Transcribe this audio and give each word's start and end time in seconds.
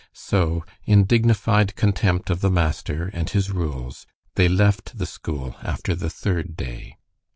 So, 0.13 0.65
in 0.83 1.03
dignified 1.03 1.75
contempt 1.75 2.31
of 2.31 2.41
the 2.41 2.49
master 2.49 3.11
and 3.13 3.29
his 3.29 3.51
rules, 3.51 4.07
they 4.33 4.47
left 4.47 4.97
the 4.97 5.05
school 5.05 5.55
after 5.61 5.93
the 5.93 6.09
third 6.09 6.57
day. 6.57 6.97